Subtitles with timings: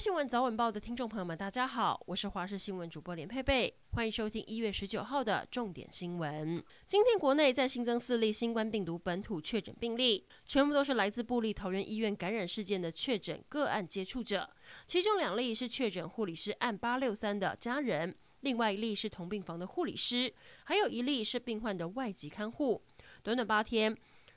[0.00, 6.64] 新闻早晚报的听众朋友们，大家好，我是华视新闻主播连佩佩，欢迎收听一月十九号的重点新闻。
[6.88, 14.48] 今天国内再新增四例新冠病毒本土确诊病例，全部都是来自布立桃园医院感染事件的确诊个案接触者，
[14.86, 20.32] 其中两例是确诊护理师案八六三的家人，另外一例是同病房的护理师，
[20.64, 22.80] 还有一例是病患的外籍看护。
[23.22, 23.94] 短短八天，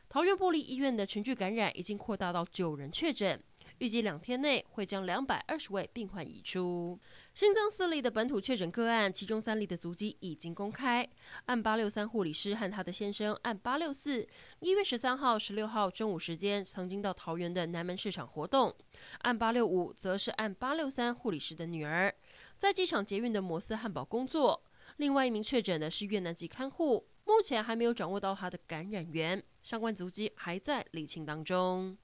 [0.09, 3.41] 桃园布立医院的群聚感染已经扩大到九人确诊。
[3.83, 6.97] 预计两天内会将两百二十位病患移出。
[7.33, 11.05] 新增四例的本土确诊个案，其中三例的足迹已经公开。
[11.47, 14.25] 案八六三护理师和他的先生，案八六四
[14.61, 18.73] 一月十三号、十六号中午时间曾经到桃园的南门市场活动。
[19.17, 22.15] 案八六五则是案八六三护理师的女儿，
[22.57, 24.63] 在机场捷运的摩斯汉堡工作。
[24.95, 31.97] 另外一名确诊的是越南籍看护，目前还没有掌握到他的感染源，相关足迹还在厘清当中。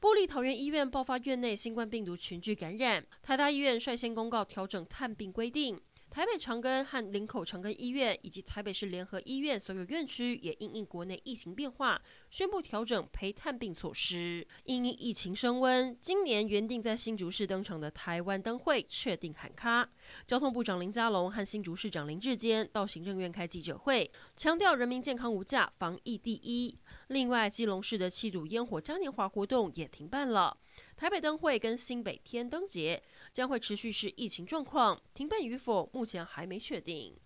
[0.00, 5.78] 玻璃桃园医院爆发院内新冠病毒群聚感染，台大医院率先公告调整探病规定。
[6.10, 14.44] 台北长庚和林口长庚医院以及台北市联合医院所有院区也因应国内疫情变化，宣布调整陪探病措施。
[14.64, 19.88] 因应疫情升温，今年原定在新竹市登场的台湾灯会确定喊卡。
[20.26, 26.76] 交通部长林佳龙和新竹市长林智坚到行政院开记者会，强调人民健康无价，防疫第一。
[27.06, 30.56] 另外，基隆市的七堵烟火嘉年华活动也停办了。
[30.96, 37.16] 台北灯会跟新北天灯节将会持续视疫情状况停办与否，目前还没确定。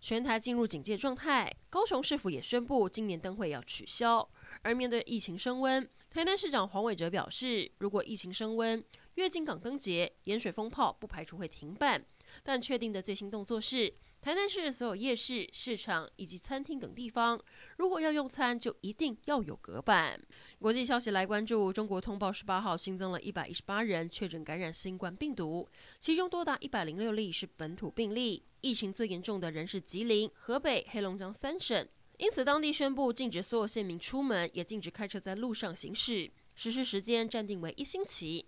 [0.00, 4.28] 全台进入警戒状态，高雄市府也宣布今年灯会要取消。
[4.62, 8.84] 而面对疫情升温，台南市长黄伟哲表示，如果疫情升温，
[9.16, 12.04] 月津港灯节、盐水风炮不排除会停办，
[12.44, 13.92] 但确定的最新动作是。
[14.20, 17.40] 台南市所有夜市、市场以及餐厅等地方，
[17.76, 20.20] 如果要用餐，就一定要有隔板。
[20.58, 25.68] 国际消息来关注，中国通报十八号新增了一百一十八人确诊感染新冠病毒，
[26.00, 28.42] 其中多达一百零六例是本土病例。
[28.60, 38.44] 疫情最严重的人是吉林、河北、黑龙江三省，因此当地宣布禁止所有县民出门，也禁止开车在路上行驶，实施时间暂定为一星期。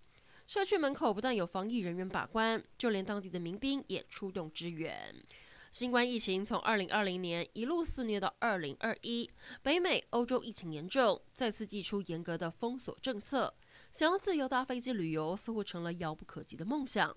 [0.48, 5.14] 社区门口不但有防疫人员把关，就连当地的民兵也出动支援。
[5.70, 9.30] 新冠疫情从二零二零年一路肆虐到二零二一，
[9.62, 13.54] 北美、欧洲疫情严重，再次祭出严格的封锁政策，
[13.92, 17.16] 想要自由搭飞机旅游似乎成了遥不可及的梦想。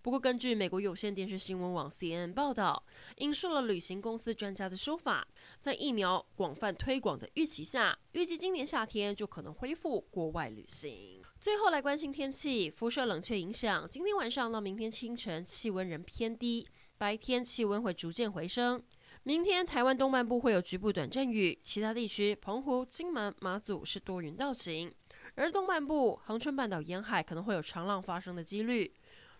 [0.00, 2.80] 不过，根据美国有线电视新闻网 CNN 报道，
[3.16, 5.26] 引述了旅行公司专家的说法，
[5.58, 11.20] 在疫苗广泛推广的预期下，预计今年夏天就可能恢复国外旅行。
[11.40, 16.68] 最后来关心天气，辐射冷却影响，今天晚上到明天清晨气温仍偏低。
[16.98, 18.82] 白天气温会逐渐回升，
[19.22, 24.92] 明天台湾东半部会有局部短阵雨，其他地区澎湖、金门、马祖是多云到晴，
[25.36, 28.92] 而东半部恒春半岛沿海可能会有长浪发生的几率。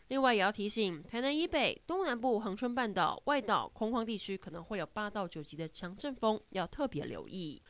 [0.07, 7.61] 另外也要提醒，台南以北、东南部恒春半岛外岛空旷地区可能会有八到九级的强阵风，要特别留意。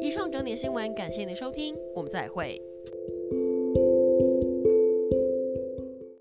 [0.00, 2.60] 以上整点新闻，感谢您的收听，我们再会。